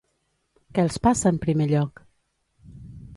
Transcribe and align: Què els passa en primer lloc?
Què 0.77 0.85
els 0.87 0.97
passa 1.07 1.33
en 1.33 1.39
primer 1.45 1.67
lloc? 1.73 2.01